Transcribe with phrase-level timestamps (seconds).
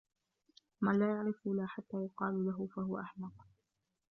[0.81, 3.33] مَنْ لَا يَعْرِفُ لَا حَتَّى يُقَالَ لَهُ لَا فَهُوَ أَحْمَقُ